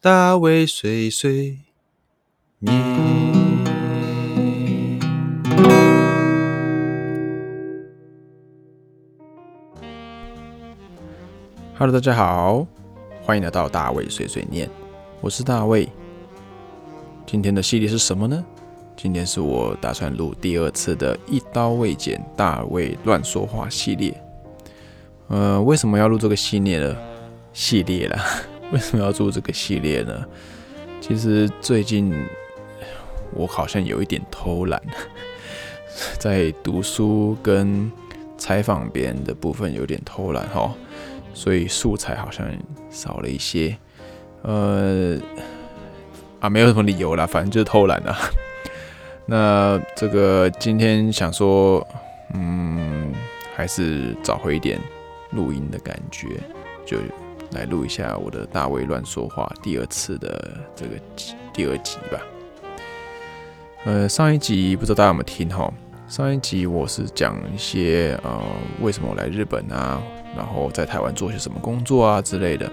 [0.00, 1.58] 大卫碎碎
[2.60, 2.72] 念。
[11.76, 12.64] Hello，大家好，
[13.24, 14.70] 欢迎来到大卫碎碎念，
[15.20, 15.88] 我是大卫。
[17.26, 18.44] 今天的系列是什么呢？
[18.96, 24.14] 今天是我打算录第二次的一刀未剪大卫乱说话系列。
[25.26, 26.96] 呃，为什么要录这个系列呢？
[27.52, 28.16] 系列了，
[28.72, 30.24] 为什么要做这个系列呢？
[31.00, 32.12] 其实最近
[33.32, 34.82] 我好像有一点偷懒，
[36.18, 37.90] 在读书跟
[38.36, 40.74] 采访别人的部分有点偷懒哈，
[41.32, 42.46] 所以素材好像
[42.90, 43.76] 少了一些。
[44.42, 45.18] 呃，
[46.40, 48.16] 啊，没有什么理由啦，反正就是偷懒啊。
[49.26, 51.86] 那这个今天想说，
[52.34, 53.12] 嗯，
[53.54, 54.78] 还是找回一点
[55.30, 56.28] 录音的感觉，
[56.86, 56.98] 就
[57.52, 60.92] 来录一下我的大卫乱说话第二次的这个
[61.52, 62.20] 第二集吧。
[63.84, 65.72] 呃，上一集不知道大家有没有听哈？
[66.08, 68.40] 上一集我是讲一些呃，
[68.80, 70.02] 为什么我来日本啊，
[70.36, 72.70] 然后在台湾做些什么工作啊之类的。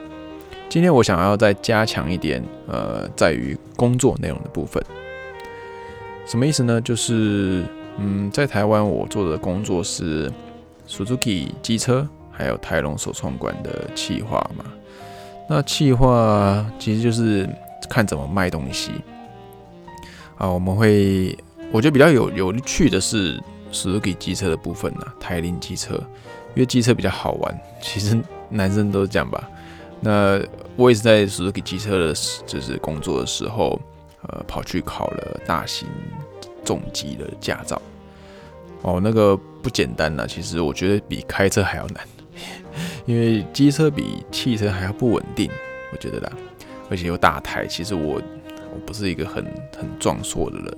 [0.67, 4.83] 今天我想要再加强一点，呃，在于工作内容的部分。
[6.25, 6.81] 什么意思呢？
[6.81, 7.63] 就是，
[7.97, 10.31] 嗯，在台湾我做的工作是
[10.87, 14.65] Suzuki 机车，还有台龙首创馆的企划嘛。
[15.49, 17.47] 那企划其实就是
[17.89, 18.91] 看怎么卖东西
[20.37, 20.49] 啊。
[20.49, 21.37] 我们会，
[21.71, 25.95] 我觉得比较有有趣的是 Suzuki 机车的部分呢，台铃机车，
[26.53, 27.59] 因为机车比较好玩。
[27.81, 29.49] 其实男生都是这样吧。
[30.01, 30.41] 那
[30.75, 32.13] 我也是在 Suzuki 机车的，
[32.45, 33.79] 就是工作的时候。
[34.27, 35.87] 呃，跑去考了大型
[36.63, 37.79] 重机的驾照，
[38.81, 40.25] 哦，那个不简单呐。
[40.27, 42.03] 其实我觉得比开车还要难，
[43.05, 45.49] 因为机车比汽车还要不稳定，
[45.91, 46.31] 我觉得啦。
[46.89, 48.21] 而且又大台，其实我
[48.71, 49.43] 我不是一个很
[49.77, 50.77] 很壮硕的人，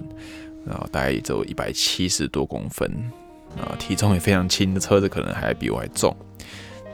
[0.66, 2.90] 然后大概只有一百七十多公分，
[3.58, 6.16] 啊，体重也非常轻车子可能还比我还重。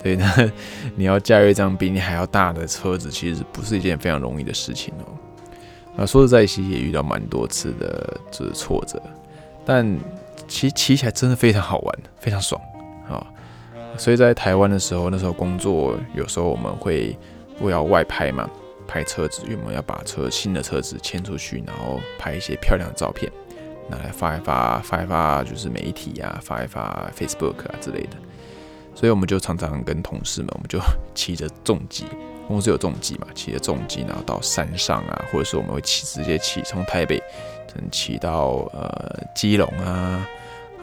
[0.02, 0.52] 对，那
[0.98, 5.18] 你要驾驭这样比你还要大的车子，其实不是一件非常容易的事情哦。
[5.96, 9.02] 啊，说实在，其实也遇到蛮多次的，就是挫折，
[9.64, 9.98] 但
[10.48, 12.60] 骑骑起来真的非常好玩，非常爽
[13.08, 13.26] 啊！
[13.98, 17.18] 所以在台湾的时候，那时候工作，有时候我们会
[17.62, 18.50] 为了外拍嘛，
[18.88, 23.32] 拍车子，因为我们要把车新的车子牵出去，然后拍一些漂亮的照片，
[23.90, 28.18] 拿来发一发，发一发就是媒体啊，发一发 Facebook 啊之类的。
[28.96, 30.80] 所以我们就常常跟同事们，我们就
[31.16, 32.06] 骑着重机。
[32.48, 37.22] 公司有重机嘛，骑着重机，然后到山上啊，或者是我们会骑直接骑从台北，
[37.76, 40.28] 能骑到呃基隆啊，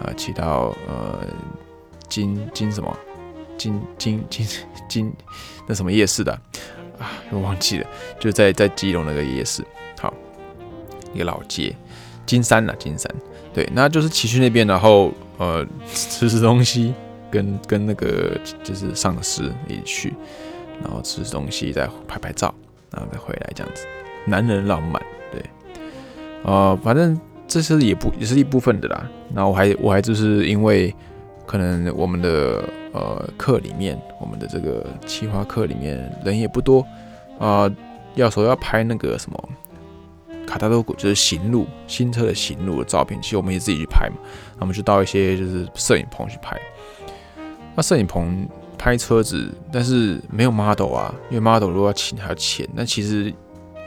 [0.00, 1.18] 啊骑到呃
[2.10, 2.94] 金金什么
[3.56, 4.46] 金金金
[4.88, 5.12] 金
[5.66, 6.32] 那什么夜市的
[6.98, 7.86] 啊，我忘记了，
[8.18, 9.64] 就在在基隆那个夜市，
[9.98, 10.12] 好
[11.14, 11.74] 一个老街，
[12.26, 13.10] 金山呐金山，
[13.54, 16.92] 对，那就是骑去那边，然后呃吃 吃东西，
[17.30, 20.14] 跟跟那个就是上司一起去。
[20.82, 22.54] 然后吃东西，再拍拍照，
[22.90, 23.84] 然后再回来这样子，
[24.24, 24.98] 男人浪漫，
[25.30, 25.44] 对，
[26.42, 29.06] 呃，反正这是也不也是一部分的啦。
[29.34, 30.94] 然后我还我还就是因为
[31.50, 32.62] 可能我们的
[32.92, 36.86] 呃课里面，我们的这个企划课里面人也不多
[37.40, 37.68] 啊，
[38.14, 39.48] 要说要拍那个什么
[40.46, 44.14] 卡塔多古，就是行路新车的行路的照片，其实我们也自己去拍嘛，
[44.54, 46.56] 那我们就到一些就是摄影棚去拍，
[47.74, 48.48] 那摄影棚。
[48.82, 52.66] 拍车子，但是没有 model 啊，因为 model 如果要请还要钱。
[52.72, 53.30] 那其实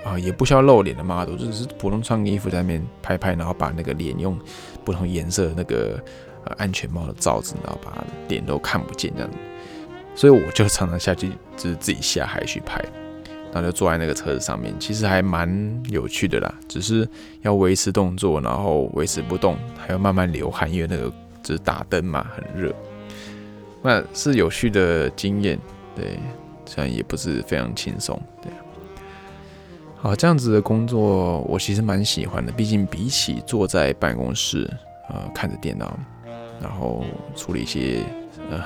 [0.05, 4.37] 啊，也不需要露脸的 model，就是普通穿个衣服在那边拍拍，然后把那个脸用
[4.85, 5.99] 不同颜色那个
[6.45, 9.29] 呃安全帽的罩子，然后把脸都看不见这样。
[10.15, 12.83] 所以我就常常下去，就是自己下海去拍，
[13.51, 16.53] 然后就坐在那个车子上面，其实还蛮有趣的啦。
[16.67, 17.07] 只是
[17.41, 21.11] 要维持动作，然后维持不动，还要慢慢流汗，因为那个
[21.41, 22.73] 就是打灯嘛，很热。
[23.81, 25.59] 那是有趣的经验，
[25.95, 26.19] 对，
[26.65, 28.51] 虽然也不是非常轻松，对。
[29.97, 34.69] 好，这样子的工作我其实蛮喜欢的，毕竟比起坐在办公室，
[35.09, 35.97] 呃，看着电脑，
[36.63, 37.03] 然后
[37.35, 37.99] 处理一些
[38.49, 38.63] 呃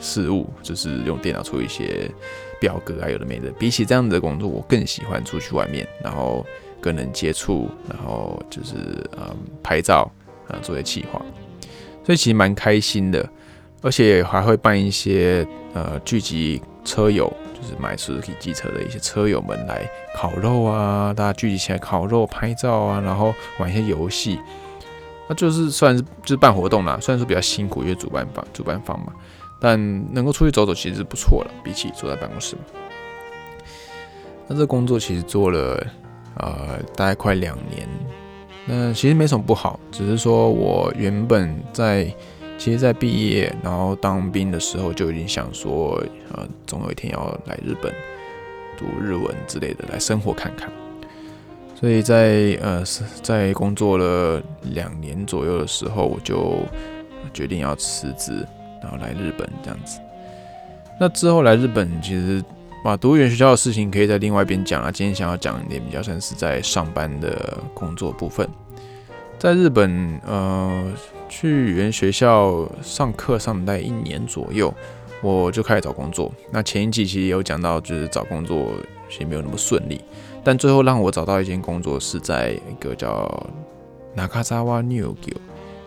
[0.00, 2.08] 事务，就是用电脑处理一些
[2.60, 3.50] 表格啊，有的没的。
[3.58, 6.46] 比起这样子的工作，我更喜欢出去外面，然后
[6.80, 8.76] 跟人接触，然后就是
[9.10, 10.08] 呃拍照
[10.46, 11.20] 啊，做些企划，
[12.04, 13.28] 所以其实蛮开心的。
[13.84, 15.44] 而且还会办一些
[15.74, 19.84] 呃聚集车友，就是买 Suzuki 机车的一些车友们来
[20.14, 24.38] 烤肉啊，大家聚集起来烤肉、拍照啊，然后玩一些游戏，
[25.28, 26.98] 那就是算是就是办活动啦。
[27.00, 29.12] 虽然说比较辛苦，因为主办方主办方嘛，
[29.60, 29.78] 但
[30.12, 32.56] 能够出去走走其实是不错了，比起坐在办公室。
[34.48, 35.86] 那这工作其实做了
[36.36, 37.88] 呃大概快两年，
[38.66, 42.12] 那其实没什么不好，只是说我原本在
[42.58, 46.00] 其实，在毕业然后当兵的时候就已经想说，
[46.32, 47.92] 呃，总有一天要来日本
[48.78, 50.70] 读日文之类的来生活看看。
[51.82, 52.80] 所以在呃
[53.22, 54.40] 在工作了
[54.70, 56.60] 两年左右的时候，我就
[57.34, 58.46] 决定要辞职，
[58.80, 59.98] 然后来日本这样子。
[61.00, 62.40] 那之后来日本，其实
[62.84, 64.92] 啊，读语言学校的事情可以在另外一边讲啊。
[64.92, 68.48] 今天想要讲一点比较算是在上班的工作部分。
[69.36, 70.92] 在日本，呃，
[71.28, 74.72] 去语言学校上课上待一年左右，
[75.20, 76.32] 我就开始找工作。
[76.52, 78.70] 那前一季其实有讲到，就是找工作
[79.10, 80.00] 其实没有那么顺利。
[80.44, 83.46] 但最后让我找到一间工作是在一个叫
[84.16, 85.36] Nakazawa n e w g i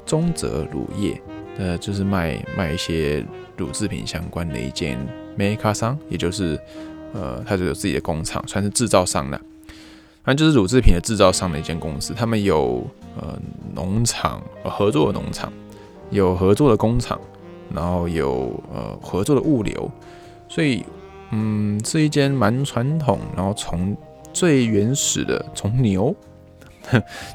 [0.05, 1.21] 中泽乳业，
[1.57, 3.25] 呃，就是卖卖一些
[3.57, 4.97] 乳制品相关的一间
[5.37, 6.59] Maker 商，也就是
[7.13, 9.41] 呃，它就有自己的工厂，算是制造商了。
[10.23, 12.83] 反正就是乳制品的制造商的一间公司，他们有
[13.15, 13.37] 呃
[13.73, 15.51] 农场合作的农场，
[16.09, 17.19] 有合作的工厂，
[17.73, 19.91] 然后有呃合作的物流，
[20.47, 20.83] 所以
[21.31, 23.95] 嗯是一间蛮传统，然后从
[24.35, 26.13] 最原始的从牛，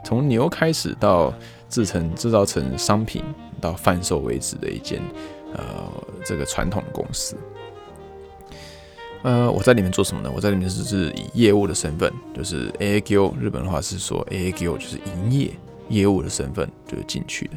[0.05, 1.33] 从牛开始到
[1.67, 3.25] 制成制造成商品
[3.59, 5.01] 到贩售为止的一间
[5.55, 5.63] 呃
[6.27, 7.35] 这个传统的公司。
[9.23, 10.31] 呃，我在里面做什么呢？
[10.35, 15.51] 我在里面是是以业务的身份，就是 A A Q 日本的话是说 A A Q 就是营业
[15.89, 17.55] 业务的身份就是进去的，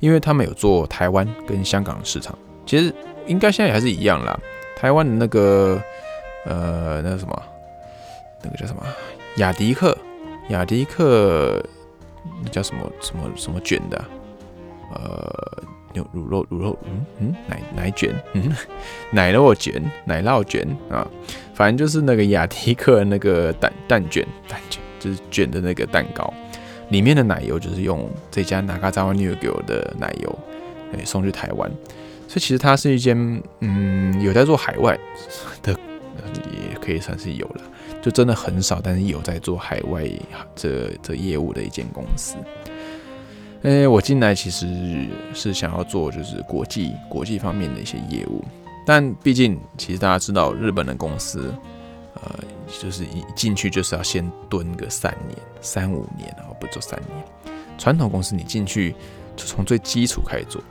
[0.00, 2.90] 因为他们有做台湾跟香港的市场，其实
[3.26, 4.40] 应该现在还是一样啦。
[4.74, 5.78] 台湾的那个
[6.46, 7.42] 呃那什么。
[8.42, 8.82] 那个叫什么？
[9.36, 9.96] 雅迪克，
[10.48, 11.62] 雅迪克，
[12.42, 14.04] 那叫什么什么什么卷的？
[14.94, 15.62] 呃，
[15.92, 18.54] 牛乳肉乳肉，嗯嗯，奶奶卷，嗯，
[19.10, 21.06] 奶酪卷，奶酪卷啊，
[21.54, 26.32] 反正就是那个雅迪克那个蛋蛋卷，蛋卷就是卷的那个蛋糕，
[26.90, 30.38] 里面的奶油就是用这家 Nagazawa New Gyo 的奶油，
[30.94, 31.68] 哎，送去台湾，
[32.28, 34.96] 所以其实它是一间，嗯，有在做海外
[35.62, 35.76] 的，
[36.86, 37.62] 可以算是有了。
[38.00, 40.08] 就真的很少，但是有在做海外
[40.54, 42.36] 这这业务的一间公司。
[43.62, 48.44] 哎，我进来其实是想要做就是国际国际方面的一些业务，
[48.86, 51.52] 但毕竟其实大家知道日本的公司，
[52.14, 52.38] 呃，
[52.80, 57.24] 就是一进去就是要先蹲个三年、三五年，然后不做三年。
[57.76, 58.94] 传统公司你进去
[59.34, 60.62] 就从最基础开始做，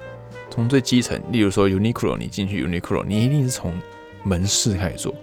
[0.50, 3.74] 从最基层，例如说 Uniqlo，你进去 Uniqlo，你一定是从
[4.24, 5.14] 门市开始做。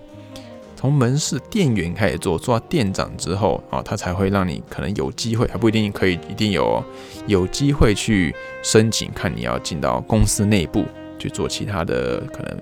[0.82, 6.82] 从门市店员开始做，做到店长之后啊，他才会让你可能有机会，还不一定可以，一定有
[7.28, 8.34] 有机会去
[8.64, 10.84] 申请，看你要进到公司内部
[11.20, 12.58] 去做其他的可能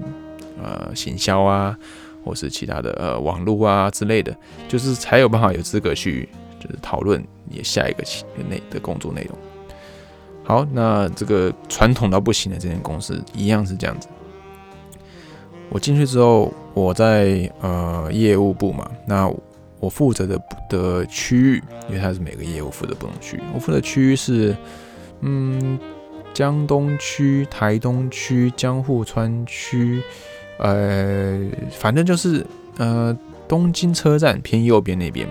[0.63, 1.75] 呃行销啊，
[2.23, 4.37] 或是其他的呃网络啊之类的，
[4.69, 6.29] 就是才有办法有资格去
[6.59, 9.39] 就是讨论你下一个期内的工作内容。
[10.45, 14.09] 好，那这个传统到不行的这间公司一样是这样子。
[15.71, 19.33] 我进去之后，我在呃业务部嘛，那
[19.79, 20.39] 我负责的
[20.69, 24.55] 的区域，因为它是每个业务负责不同区，我负责区域是
[25.21, 25.79] 嗯
[26.35, 30.03] 江东区、台东区、江户川区，
[30.59, 31.41] 呃，
[31.71, 32.45] 反正就是
[32.77, 35.27] 呃东京车站偏右边那边，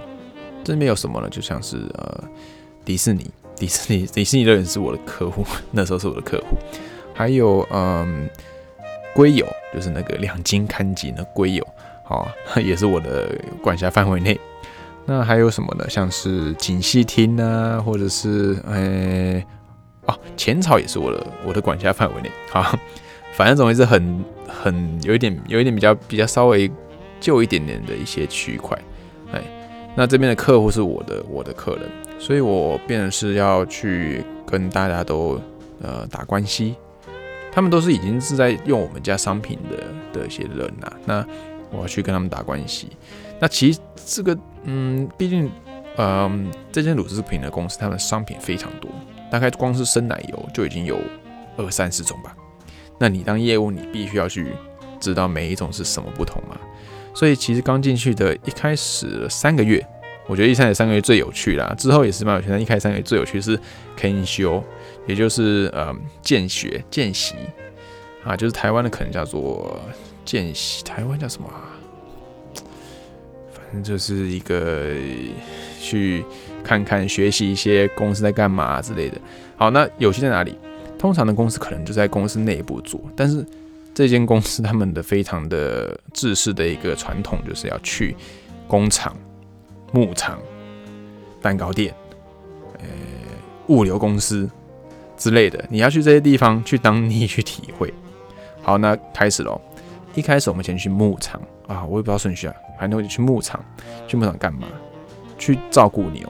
[0.64, 1.30] 这边有什么呢？
[1.30, 2.24] 就像是呃
[2.86, 6.58] 迪士尼，迪士尼迪士尼乐园是我的客户， 那时候是我的客户，
[7.14, 8.30] 还有嗯。
[9.14, 11.68] 龟友就是那个两金刊集的龟友，
[12.04, 12.30] 好
[12.62, 13.30] 也是我的
[13.62, 14.40] 管辖范围内。
[15.06, 15.90] 那还有什么呢？
[15.90, 19.44] 像是锦戏厅啊，或者是呃，
[20.06, 22.30] 哦，浅草也是我的我的管辖范围内。
[22.52, 22.78] 好，
[23.34, 26.70] 反正总之是很很有一点有一点比较比较稍微
[27.20, 28.78] 旧一点点的一些区块。
[29.32, 29.42] 哎，
[29.96, 31.90] 那这边的客户是我的我的客人，
[32.20, 35.42] 所以我变成是要去跟大家都
[35.82, 36.76] 呃打关系。
[37.52, 41.26] 他们都是已经是在用我们家商品的的一些人呐，那
[41.72, 42.90] 我要去跟他们打关系。
[43.40, 45.50] 那其实这个，嗯，毕竟，
[45.98, 48.90] 嗯，这间乳制品的公司，他们商品非常多，
[49.32, 51.00] 大概光是生奶油就已经有
[51.58, 52.36] 二三十种吧。
[52.98, 54.48] 那你当业务，你必须要去
[55.00, 56.58] 知道每一种是什么不同嘛。
[57.14, 59.86] 所以其实刚进去的一开始三个月。
[60.28, 62.50] 我觉得一三年三个月最有趣啦，之后也是蛮有趣。
[62.52, 63.60] 但一开始三个月最有趣是
[63.98, 64.64] Ken 修，
[65.10, 67.34] 也就是呃见学见习
[68.24, 69.82] 啊，就是台湾的可能叫做
[70.24, 71.50] 见习，台湾叫什么？
[73.52, 74.94] 反正就是一个
[75.80, 76.24] 去
[76.64, 79.18] 看看学习一些公司在干嘛之类的。
[79.58, 80.56] 好，那有趣在哪里？
[81.00, 83.44] 通常的公司可能就在公司内部做，但是
[83.96, 88.16] 这间公司他们的非常的制式的一个传统，就是要去
[88.68, 89.16] 工厂。
[89.92, 90.40] 牧场、
[91.42, 91.92] 蛋糕店、
[92.78, 92.86] 呃
[93.70, 94.48] 物流公司
[95.20, 97.94] 之类的，你要去这些地方去当地去体会。
[98.64, 99.62] 好，那开始喽。
[100.16, 103.64] 一开始我们先去牧场啊，我也不知道顺序啊，反正我就去牧场。
[104.08, 104.68] 去牧场干嘛？
[105.38, 106.28] 去照顾牛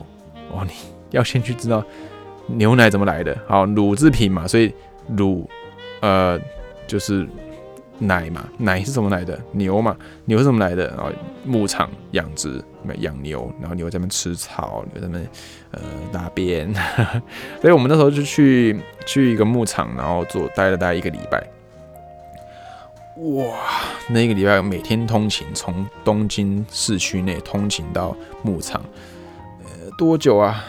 [0.51, 0.65] 哦。
[0.65, 0.73] 你
[1.11, 1.83] 要先去知道
[2.47, 3.37] 牛奶怎么来的。
[3.47, 4.73] 好，乳制品嘛，所以
[5.15, 5.49] 乳
[6.01, 6.39] 呃
[6.87, 7.27] 就是
[7.99, 9.39] 奶嘛，奶是怎么来的？
[9.51, 10.87] 牛嘛，牛是怎么来的？
[10.87, 11.11] 然后
[11.45, 12.63] 牧场养殖，
[12.99, 15.29] 养牛，然后牛在那边吃草，牛在那边
[15.71, 16.73] 呃大便。
[17.61, 21.45] 所以我们那时候就去去一个牧场，然后做待了大概一个礼拜。
[23.17, 23.53] 哇，
[24.07, 28.81] 那个礼拜每天通勤，从东京市区内通勤到牧场，
[29.63, 30.63] 呃，多久啊？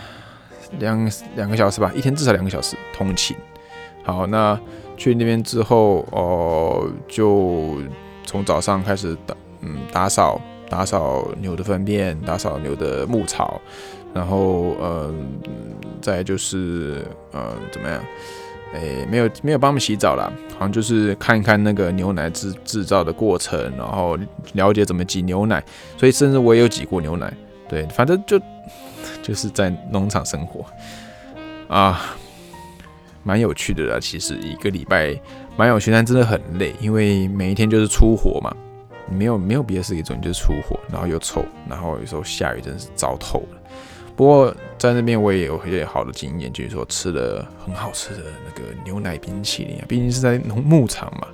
[0.79, 3.37] 两两个小时吧，一天至少两个小时通勤。
[4.05, 4.59] 好，那
[5.01, 7.79] 去那边之后，哦，就
[8.27, 10.39] 从早上开始打，嗯，打扫
[10.69, 13.59] 打扫牛的粪便，打扫牛的牧草，
[14.13, 15.11] 然后，呃，
[16.03, 17.03] 再就是，
[17.33, 17.99] 呃，怎么样？
[18.75, 24.19] 诶，没有没有帮他们洗澡啦，好像就是看一看那个牛奶制制造的过程，然后
[24.53, 25.65] 了解怎么挤牛奶，
[25.97, 27.33] 所以甚至我也有挤过牛奶。
[27.71, 28.39] 对，反正就
[29.23, 30.63] 就是在农场生活
[31.69, 32.15] 啊，
[33.23, 33.99] 蛮有趣的啦。
[34.01, 35.19] 其实一个礼拜
[35.57, 38.55] 蛮有趣，但真的很累，因为每一天就是出活嘛，
[39.11, 43.61] 没有没有别的事可以做，你就是出活，然后又臭，然后有时候下雨真是糟透了。
[44.17, 51.27] 不过在那边我也有一些好的经验，就是说吃了很好吃的那个牛奶冰淇淋啊，毕竟是在农牧场嘛，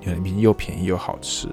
[0.00, 1.48] 牛奶冰又便宜又好吃。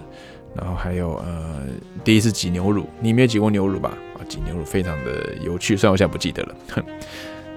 [0.55, 1.67] 然后还有呃，
[2.03, 3.95] 第一次挤牛乳，你没有挤过牛乳吧？
[4.15, 6.83] 啊，挤牛乳非常的有趣，虽然我现在不记得了，哼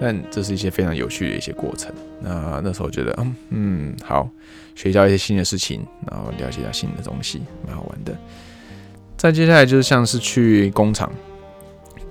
[0.03, 1.95] 但这是一些非常有趣的一些过程。
[2.21, 4.29] 那那时候觉得，嗯嗯，好，
[4.75, 8.13] 学到一些新的事情，然后了解一下新的东西，蛮好玩的。
[9.17, 11.13] 再接下来就是像是去工厂。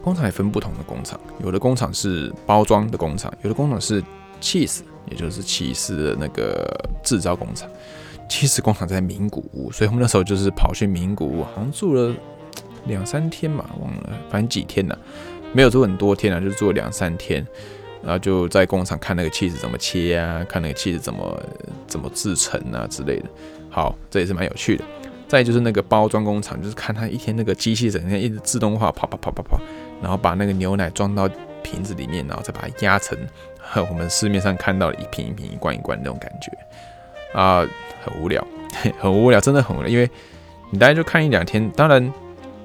[0.01, 4.01] 工厂也分不同的工厂，有的工厂是包装的工厂，有的工厂是
[4.39, 4.79] cheese，
[5.09, 6.65] 也就是起司的那个
[7.03, 7.69] 制造工厂。
[8.29, 12.15] 起司工厂在名古屋，所以我们那时候就是跑去名古屋，好像住了
[12.85, 14.97] 两三天嘛，忘了，反正几天呢，
[15.53, 17.45] 没有住很多天啊，就住了两三天，
[18.01, 21.43] 然后就在工厂看那个起司怎么切啊，看那个起司怎么
[21.87, 23.25] 怎么制成啊之类的。
[23.69, 24.83] 好，这也是蛮有趣的。
[25.27, 29.61] 再就是那个包装工厂，就是看他一天那个机器整天一直自动化跑跑跑跑跑，
[30.01, 31.29] 然后把那个牛奶装到
[31.63, 33.17] 瓶子里面，然后再把它压成
[33.89, 36.51] 我们市面上看到的一瓶一瓶、一罐一罐那种感觉
[37.39, 37.65] 啊，
[38.03, 38.45] 很无聊，
[38.99, 39.87] 很无聊，真的很无聊。
[39.87, 40.09] 因为
[40.69, 42.11] 你大概就看一两天，当然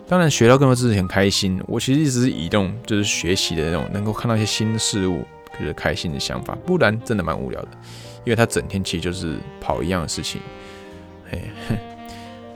[0.09, 1.61] 当然学到更多知识很开心。
[1.67, 5.25] 我其实一直是以这种就是学习的那种，能够看到一些新的事物，
[5.59, 7.69] 觉得开心的想法，不然真的蛮无聊的。
[8.25, 10.41] 因为他整天其实就是跑一样的事情，
[11.31, 11.41] 哎。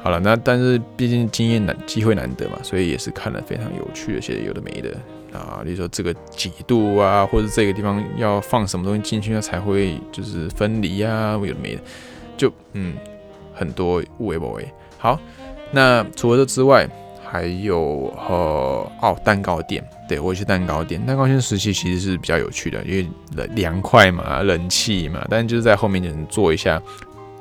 [0.03, 4.97] 好了，那但是毕竟经验难，机会难得嘛，所以也是看了非常有趣的，些有的没的
[5.31, 11.83] 啊，比如说这个几度啊，或者这个地方要放什么东西进去，它才会就是分离啊，有的没的，
[12.35, 12.95] 就嗯
[13.53, 14.67] 很多无不为。
[14.97, 15.21] 好，
[15.71, 16.89] 那除了这之外，
[17.31, 26.83] 还有呃哦蛋糕店，对我去蛋糕店，蛋糕店时期其实是比较有趣的，因为冷凉快嘛，冷气嘛，但就是在后面就能做一下。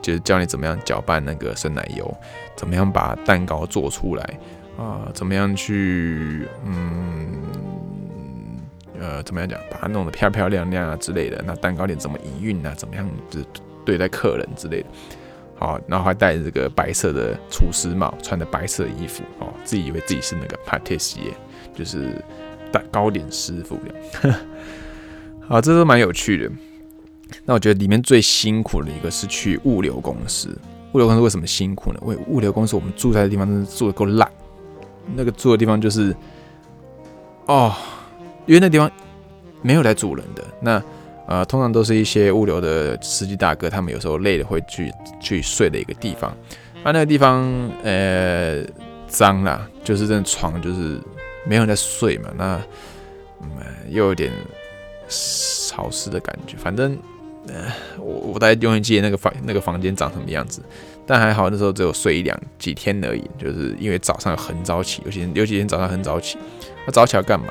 [0.02, 2.18] 就是教你怎么样搅拌那个生奶油，
[2.56, 4.24] 怎么样把蛋糕做出来
[4.78, 5.12] 啊？
[5.14, 7.44] 怎么样去嗯
[8.98, 11.44] 呃怎么样讲，把它弄得漂漂亮亮啊之类的？
[11.46, 12.74] 那蛋糕店怎么营运啊？
[12.78, 13.46] 怎么样子
[13.86, 14.88] 对待客人之类的？
[15.60, 21.34] 好，然后还戴着这个白色的厨师帽，穿着白色衣服哦，自己以为自己是那个 p a t i s s i e
[21.76, 22.16] 就是
[22.72, 23.78] 蛋糕点师傅
[24.24, 24.40] 这样。
[25.42, 26.50] 好，这都蛮有趣的。
[27.44, 30.58] 那我觉得里面最辛苦的一个是去物流公司。
[30.94, 32.00] 物流公司为什么辛苦呢？
[32.04, 34.32] 为物流公司我们住在的地方真是住的够烂。
[35.14, 36.16] 那个住的地方就是，
[37.48, 37.76] 哦，
[38.46, 38.90] 因为那地方
[39.62, 40.44] 没有来住人的。
[40.62, 40.82] 那
[41.30, 46.36] 呃，通常都是一些物流的司机大哥，他们有时候累了会去去睡的一个地方。
[46.84, 47.48] 那那个地方
[47.84, 48.64] 呃
[49.08, 51.00] 脏啦，就是这床就是
[51.46, 52.30] 没有人在睡嘛。
[52.36, 52.60] 那
[53.42, 53.48] 嗯
[53.90, 54.32] 又有点
[55.08, 56.98] 潮湿的感觉，反正。
[57.98, 60.62] 我我大概永远记得那个房那个房间长什么样子，
[61.08, 66.38] 但还好那时候只有睡一两几天而已，就是因为早上很早起，有些有几天早上很早起，
[66.86, 67.48] 那早起要干嘛？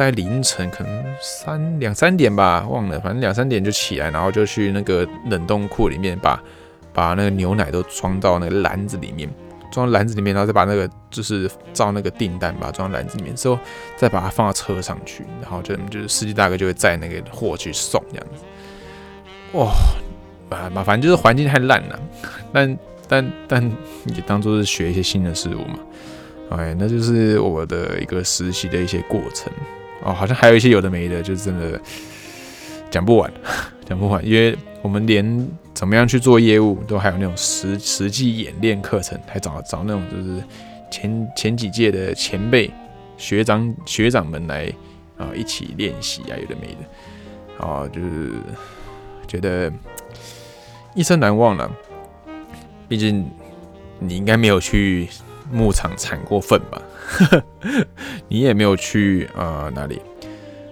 [0.00, 6.42] 大概凌晨可能三两三点吧，忘了，反正两三点就起来，然后就去那个冷冻库里面把
[6.90, 9.28] 把那个牛奶都装到那个篮子里面，
[9.70, 13.58] 装到篮子里面，然后再把那个就是照那个订单把它装到篮子里面之后，
[13.98, 18.42] 再把它放到车上去，然后就就是司机大哥就会载那个货去送这样子。
[19.52, 19.70] 哇，
[20.48, 22.00] 啊嘛，反正就是环境太烂了，
[22.54, 23.62] 但但但
[24.06, 25.78] 也当做是学一些新的事物嘛。
[26.52, 29.52] 哎，那就是我的一个实习的一些过程
[30.02, 31.80] 哦，好像还有一些有的没的，就真的
[32.90, 33.32] 讲不完，
[33.86, 40.42] 讲不完，因为我们连怎么样去做业务都还有那种实实际演练课程，还找找那种就是
[40.90, 42.70] 前前几届的前辈
[43.18, 44.72] 学长学长们来
[45.18, 48.32] 啊一起练习啊，有的没的，啊，就是
[49.28, 49.70] 觉得
[50.94, 51.70] 一生难忘了，
[52.88, 53.30] 毕竟
[53.98, 55.08] 你应该没有去。
[55.50, 56.82] 牧场产过粪吧？
[58.28, 60.00] 你也没有去呃哪里？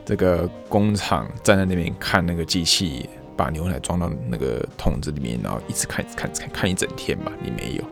[0.05, 3.07] 这个工厂站在那边看那个机器
[3.37, 7.31] 把牛奶装到那个桶子里面，然后一直看看看看一整天吧？
[7.43, 7.85] 你没有。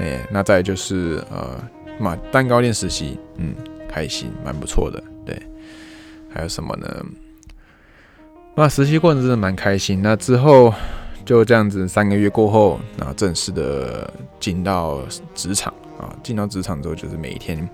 [0.00, 1.56] 哎，那再就是呃，
[2.00, 3.54] 买蛋糕店实习，嗯，
[3.88, 5.00] 开心，蛮不错的。
[5.24, 5.40] 对，
[6.28, 7.06] 还有什么呢？
[8.56, 10.02] 那实习过程真的蛮开心。
[10.02, 10.74] 那之后
[11.24, 15.00] 就这样子，三个月过后，然后正式的进到
[15.36, 15.72] 职场。
[16.03, 17.67] 啊，进到职场之后，就是每一天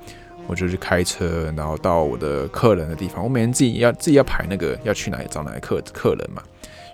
[0.48, 3.24] 我就去开车，然后到我的客人的地方。
[3.24, 6.42] 我每天自己要自己要排那个要去哪里找哪里客客人嘛。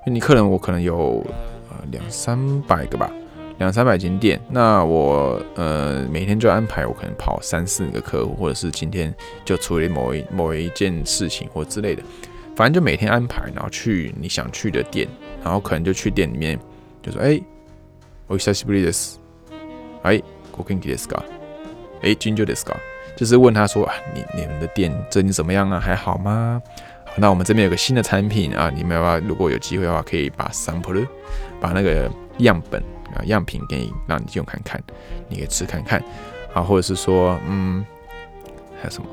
[0.05, 1.25] 因为你客人我可能有
[1.69, 3.11] 呃两三百个吧，
[3.59, 4.41] 两三百间店。
[4.49, 9.13] 那我呃每天就安排我可能跑三四个客户，或者是今天
[9.45, 12.01] 就处理某一某一件事情或之类的。
[12.55, 15.07] 反正就每天安排，然后去你想去的店，
[15.43, 16.59] 然后可能就去店里面
[17.01, 17.41] 就说：“哎，
[18.27, 19.15] 我久しぶりです。”
[20.03, 20.21] 哎。
[20.56, 21.08] 我跟 k i s
[22.02, 22.62] 哎，君就 dis
[23.16, 25.80] 就是问他说啊，你你们的店最近怎么样啊？
[25.80, 26.60] 还好吗？
[27.04, 29.18] 好，那我们这边有个新的产品啊，你们要不要？
[29.20, 31.06] 如果有机会的话，可以把 sample，
[31.58, 32.78] 把那个样本
[33.14, 34.78] 啊样品给你，让你用看看，
[35.28, 36.02] 你可以吃看看
[36.52, 37.84] 啊，或者是说，嗯，
[38.78, 39.08] 还有什么？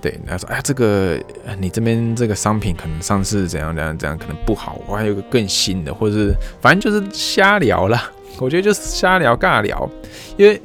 [0.00, 1.16] 对，他说，哎，这个
[1.60, 8.02] 你这边这个商品可能上次怎样怎样怎样，可能不好，我还有个更新的，或者是反正就是瞎聊了。
[8.38, 9.88] 我觉得就是瞎聊尬聊，
[10.36, 10.60] 因为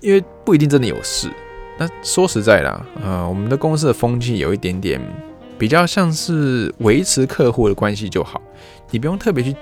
[0.00, 1.28] 因为不一定真的有事。
[1.76, 5.00] 那说实在的，呃，我们的公司的风气有一点点
[5.58, 8.40] 比较像是维持客户的关系就好，
[8.90, 9.54] 你不用特别去，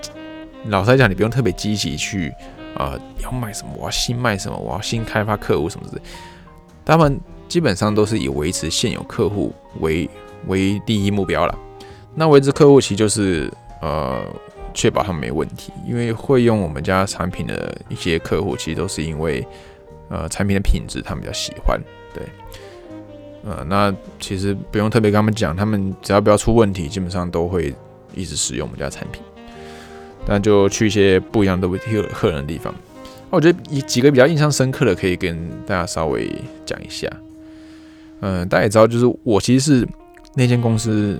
[0.67, 2.31] 老实讲，你不用特别积极去，
[2.75, 5.99] 呃，要卖什么，我要新卖什么，我要新开发客户什么的。
[6.85, 10.09] 他们基本上都是以维持现有客户为
[10.47, 11.57] 为第一目标了。
[12.15, 14.21] 那维持客户其实就是呃。
[14.79, 19.45] 确保他们没问题，因为会用我们家产品的一些客户，其实都是因为
[20.07, 21.77] 呃产品的品质他们比较喜欢。
[22.13, 22.23] 对，
[23.43, 27.75] 呃，那其实不用特别跟他们讲，他们只要不要出问题，基本上都会
[28.15, 29.21] 一直使用我们家产品。
[30.25, 32.73] 那就去一些不一样的客客人的地方。
[33.29, 35.37] 那我觉得以几个比较印象深刻的，可以跟
[35.67, 36.33] 大家稍微
[36.65, 37.05] 讲一下。
[38.21, 39.87] 嗯，大家也知道，就是我其实是
[40.35, 41.19] 那间公司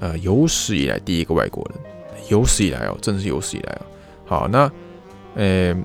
[0.00, 1.80] 呃有史以来第一个外国人。
[2.30, 3.82] 有史以来哦，真的是有史以来哦。
[4.24, 4.70] 好，那
[5.34, 5.76] 呃，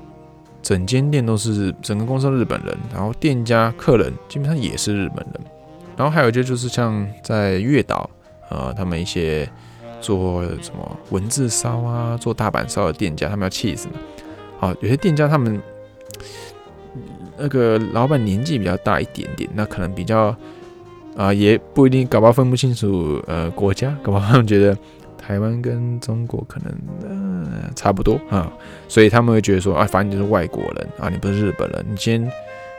[0.61, 5.41] 整间店都是整个公司日本人，然后店家、客人基本上也是日本人。
[5.97, 8.09] 然后还有一些就是像在月岛，
[8.49, 9.49] 呃，他们一些
[9.99, 13.95] 做什么文字烧啊、做大阪烧的店家，他们要气死嘛。
[14.59, 15.59] 好，有些店家他们
[17.37, 20.35] 那个老板年纪比较大一点点，那可能比较
[21.17, 24.77] 啊，也不一定，搞不好分不清楚呃国家，搞不好他们觉得。
[25.25, 28.51] 台湾跟中国可能呃差不多啊，
[28.87, 32.31] 所以他们会觉得说，啊，反正你是外国人啊，你不是日本人，你先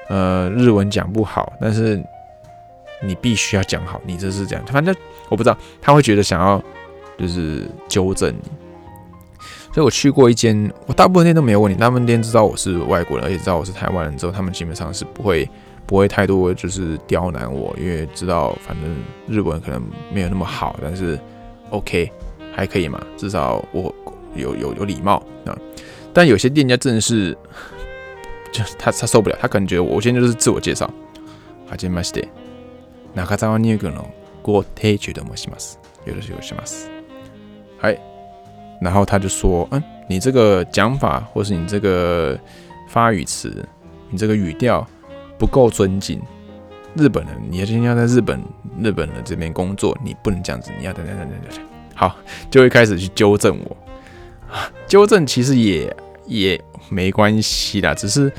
[0.08, 2.00] 呃日文讲不好，但是
[3.02, 4.94] 你必须要讲好，你这是这样，反正
[5.28, 6.62] 我不知道，他会觉得想要
[7.18, 8.48] 就是纠正你，
[9.74, 15.50] 所以我去过一间，我大部分店都没有问题，他们店知道我是外国人，而且知道我是台湾人之后，他们基本上是不会
[15.84, 19.82] 不会太多就是刁难我，因为知道反正日文可能
[20.14, 21.18] 没有那么好，但是
[21.70, 22.08] OK。
[22.55, 23.93] 还可以嘛，至少我
[24.35, 25.57] 有有有礼貌啊。
[26.13, 27.37] 但有些店家真的是，
[28.51, 30.89] 就他他受不了，他可能觉得我现在就是自我介绍，
[31.69, 32.27] はじめまして、
[33.15, 34.09] 中澤乳業の
[34.43, 35.79] ご提供と申します。
[36.05, 36.89] よろしくお願いします。
[37.79, 37.97] 嗨，
[38.81, 42.37] 然后他就说，嗯，你这个讲法或是你这个
[42.89, 43.65] 发语词，
[44.09, 44.85] 你这个语调
[45.37, 46.21] 不够尊敬
[46.95, 47.35] 日本人。
[47.49, 48.41] 你要今天要在日本
[48.79, 51.65] 日本人这边工作，你不能这样子，你要等等等等等。
[51.96, 52.14] 好，
[52.50, 53.76] 就会开始去纠正我。
[54.86, 58.30] 纠正其实也也没关系啦，只是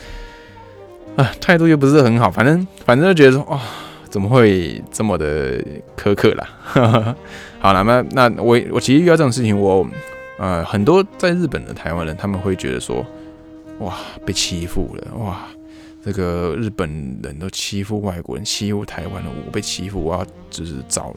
[1.16, 2.32] 啊态度又不是很好。
[2.32, 3.60] 反正反正就觉得说，哇，
[4.10, 5.60] 怎么会这么的
[5.98, 7.16] 苛刻啦？
[7.60, 9.86] 好了，那那我我其实遇到这种事情，我
[10.38, 13.06] 呃很多在日本的台湾人，他们会觉得说，
[13.80, 15.48] 哇，被欺负了，哇，
[16.06, 21.14] 这个日本人都欺负外国人，欺负台湾人，我被欺负，我要就是找。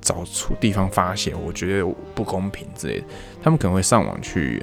[0.00, 3.04] 找出地方发泄，我觉得不公平之类的，
[3.42, 4.62] 他们可能会上网去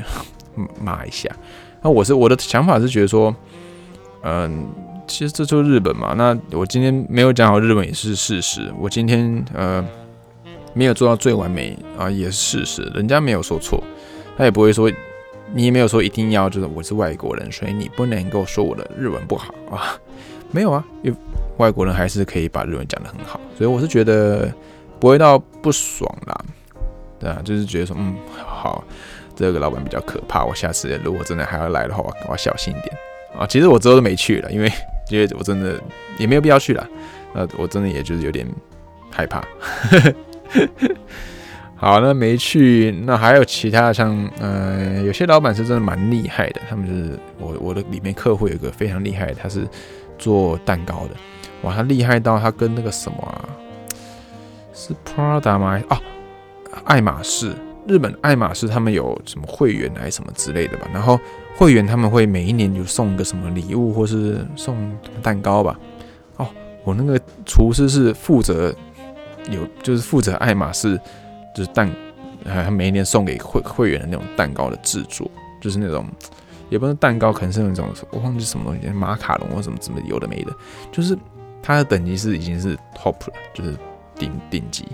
[0.81, 1.29] 骂一下。
[1.81, 3.33] 那我是我的想法是觉得说，
[4.23, 4.67] 嗯，
[5.07, 6.13] 其实这就是日本嘛。
[6.17, 8.73] 那我今天没有讲好日本也是事实。
[8.79, 9.85] 我今天呃
[10.73, 12.81] 没有做到最完美啊，也是事实。
[12.95, 13.83] 人家没有说错，
[14.37, 14.91] 他也不会说
[15.53, 19.97] 你也没有说一定要就是我是外国人，所以你不能够说我的日文不好啊。
[20.51, 21.17] 没有啊，因为
[21.57, 24.51] 外国人还是可以把日文讲得很好，所以我是觉得
[24.99, 26.35] 不会到不爽啦。
[27.19, 28.83] 对啊，就是觉得说嗯好，
[29.35, 32.95] 这个老板比较可怕，我下次如果真的还要来的话，我要小心一点。
[33.37, 34.71] 啊，其实我之后都没去了，因为
[35.09, 35.81] 因为我真的
[36.17, 36.87] 也没有必要去了。
[37.33, 38.47] 那，我真的也就是有点
[39.11, 39.43] 害怕。
[41.75, 49.67] 好，那没去，那还有其他像，呃，有些老板是真的蛮厉害的，他们就是我我的里面客户有一个非常厉害，他是
[50.17, 51.11] 做蛋糕的，
[51.61, 53.45] 哇，他厉害到他跟那个什么啊，
[54.77, 55.81] 是 Prada 吗？
[55.89, 55.97] 哦，
[56.85, 57.51] 爱马仕。
[57.87, 60.87] 日本爱马仕他们有什么会员还是什么之类的吧？
[60.93, 61.19] 然后
[61.55, 65.79] 会员他们会每一年就送个什么礼物，或是送蛋糕吧。
[66.35, 66.47] 哦，
[66.83, 68.75] 我那个厨师是负责
[69.49, 70.99] 有，就是负责爱马仕
[71.55, 71.89] 就是蛋，
[72.43, 75.27] 他每一年送给会会员的那种蛋糕的制作，
[75.59, 76.05] 就是那种
[76.69, 80.53] 也不是蛋糕，可能是那种我忘记什么东西，马卡龙或什么什么有的没的，
[80.91, 81.17] 就是
[81.63, 83.75] 它的等级是已经是 top 了，就是
[84.19, 84.85] 顶顶级。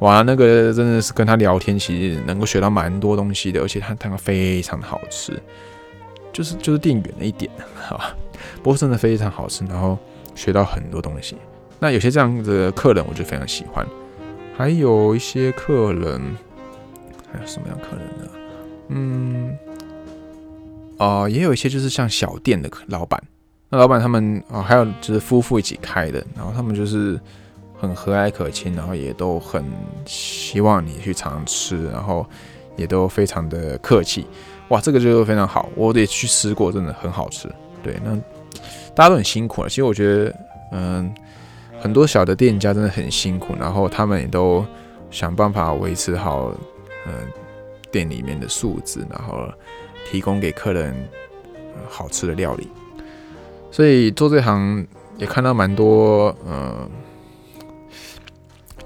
[0.00, 5.42] 哇，那个真的是跟他聊天，其实能够学到蛮多东西的，而且他蛋糕非常的好吃，
[6.34, 8.14] 就是就是店远了一点， 好吧，
[8.62, 9.98] 不过真的非常好吃，然后
[10.34, 11.36] 学到很多东西。
[11.78, 13.86] 那有些这样的客人，我就非常喜欢。
[14.54, 16.20] 还有一些客人，
[17.32, 18.30] 还有什么样客人呢？
[18.88, 19.58] 嗯，
[20.98, 23.18] 啊，也有一些就是像小店的老板，
[23.70, 27.18] 那老板他们啊，还有就是夫妇一起开的，然后他们就是。
[27.78, 29.64] 很和蔼可亲，然后也都很
[30.06, 32.26] 希望你去尝吃，然后
[32.74, 34.26] 也都非常的客气，
[34.68, 37.48] 哇，这个就非常好，我得去吃过，真的很好吃。
[37.82, 38.16] 对，那
[38.94, 40.34] 大家都很辛苦了，其实我觉得，
[40.72, 41.14] 嗯，
[41.78, 44.64] 很多小的店家真的很辛苦，然后他们也都
[45.10, 46.50] 想办法维持好，
[47.06, 47.12] 嗯，
[47.92, 49.46] 店里面的素质，然后
[50.10, 50.94] 提供给客人
[51.88, 52.68] 好吃的料理。
[53.70, 54.86] 所以做这行
[55.18, 56.88] 也看到蛮多，嗯。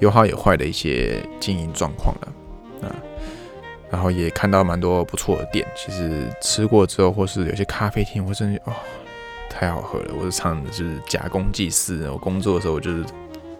[0.00, 2.96] 有好有坏的一些经营状况了，啊，
[3.90, 5.66] 然后也看到蛮多不错的店。
[5.76, 8.72] 其实吃过之后，或是有些咖啡厅，我真的哦，
[9.48, 10.14] 太好喝了。
[10.18, 13.04] 我是唱的就是假公济私，我工作的时候我就是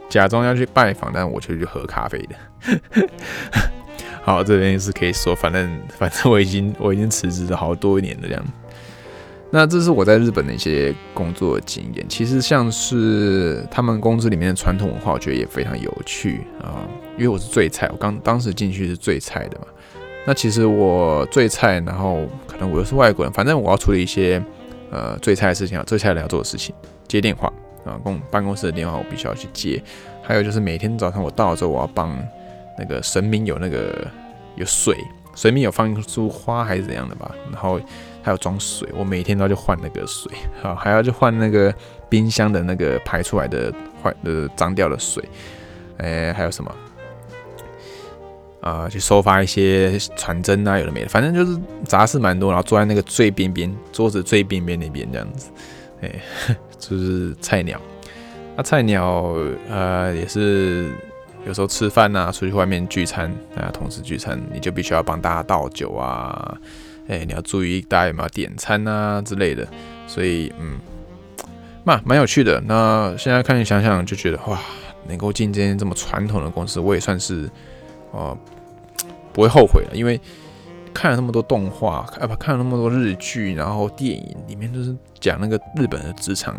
[0.09, 3.11] 假装要去拜访，但我却去喝咖啡的。
[4.23, 8.45] 好，这边是可以说，反正反正我已经我已经辞职了好多一年了这样。
[9.53, 16.87] 那这是我在日本的一些工作经验，其实像是他们公司里面的传统文化，我觉得也非常有趣啊。
[17.17, 19.67] 因为我是最菜，我刚当时进去是最菜的嘛。
[20.25, 24.41] 那其实我最菜，然后可能我又是外国人，反正我要处理一些
[24.93, 26.73] 呃最菜的事情啊，最菜的要做的事情，
[27.09, 27.53] 接电话
[27.85, 29.83] 啊，公办公室的电话我必须要去接。
[30.23, 32.17] 还有就是每天早上我到了之后，我要帮
[32.79, 34.07] 那个神明有那个
[34.55, 34.97] 有水，
[35.35, 37.81] 神明有放一束花还是怎样的吧，然后。
[38.23, 40.31] 还有装水，我每天都要去换那个水，
[40.61, 41.75] 好，还要去换那个
[42.09, 45.23] 冰箱的那个排出来的坏的脏掉的水，
[45.99, 46.75] 哎，还有什么？
[48.61, 55.51] 啊，去收发一些传真啊，有的没的，反正就是杂事蛮多，然后坐在那个最边边桌子最边边那边这样子，
[56.03, 56.11] 哎，
[56.79, 57.81] 就是菜鸟。
[58.57, 59.35] 那菜鸟
[59.71, 60.93] 呃也是
[61.47, 66.59] 有时候吃饭呐，出去外面聚餐啊，同事聚餐，你就必须要帮大家倒酒啊。
[67.11, 69.67] 哎，你要注意大家有没有点餐啊之类的，
[70.07, 70.79] 所以嗯，
[71.83, 72.61] 蛮蛮有趣的。
[72.61, 74.57] 那现在看你想想，就觉得哇，
[75.09, 77.51] 能够进这间这么传统的公司，我也算是
[78.13, 78.39] 呃
[79.33, 80.21] 不会后悔了，因为
[80.95, 86.57] 看了那么多动画，啊不，看了那么多日剧，然后电影里面都是讲那个日本的职场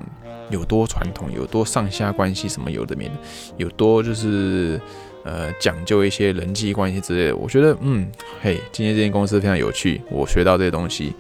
[0.50, 3.14] 有多传统，有多上下关系什么有的没的，
[3.56, 4.78] 有多就是。
[5.24, 8.12] 呃，讲究一些人际关系之类的，我觉得，嗯，
[8.44, 11.14] 嘿，今天这间公司非常有趣，我学到这些东西。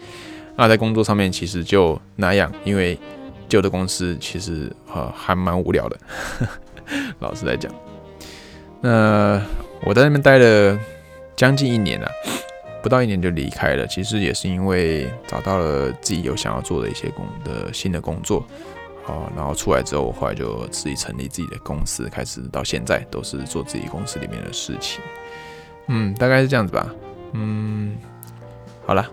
[0.55, 2.97] 那在工作上面其实就那样，因为
[3.47, 5.97] 旧的公司其实呃还蛮无聊的，
[7.21, 7.71] 老实来讲。
[8.81, 9.39] 那
[9.85, 10.79] 我在那边待了
[11.35, 12.09] 将近一年了，
[12.81, 18.43] 不到一年就离开了，其实也是因为找到了自己有想要做的一些工的新的工作。
[19.03, 24.99] 好，然后出来之后，我后来就自己成立自己的公司，开始到现在都是做自己公司里面的事情。
[25.85, 26.91] 嗯，大概是这样子吧。
[27.33, 27.95] 嗯，
[28.85, 29.05] 好了，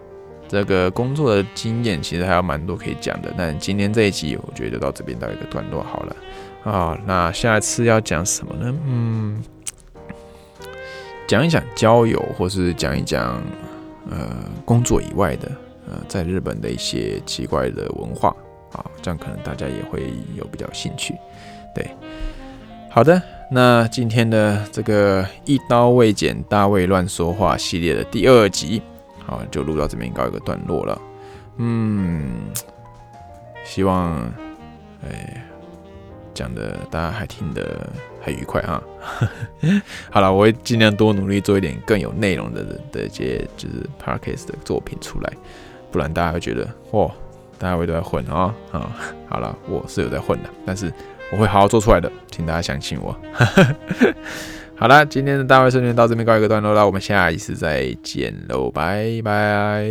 [0.48, 6.16] 这个工作的经验其实还有蛮多可以讲的，但今天这一集我觉得就到这边到一个段落好了。
[6.64, 8.74] 啊，那下次要讲什么呢？
[8.86, 9.42] 嗯，
[11.26, 13.42] 讲一讲交友，或是讲一讲
[14.10, 14.28] 呃
[14.64, 15.50] 工作以外的
[15.88, 18.34] 呃在日本的一些奇怪的文化。
[18.72, 21.14] 啊，这样可能大家也会有比较兴趣。
[21.74, 21.88] 对，
[22.90, 28.82] 好的，那今天的这个一刀未剪，大卫乱说话系列的第二集，
[29.24, 31.00] 好，就录到这边告一个段落了。
[31.56, 32.28] 嗯，
[33.64, 34.30] 希望，
[35.02, 35.42] 哎，
[36.34, 37.88] 讲的大家还听得
[38.20, 38.82] 还愉快啊。
[40.10, 45.32] 好了，我会尽量多努力做一点更有内容的的一些就是 podcast 的作品出来，
[45.90, 47.10] 不然大家会觉得哇，
[47.58, 48.90] 大家会都在混啊啊。
[49.26, 50.92] 好了，我是有在混的，但是。
[51.30, 53.14] 我会好好做出来的，请大家相信我。
[54.76, 59.88] 好了，今天的大卫瞬间到这边告一个段落了，我们下一次再见喽，拜拜。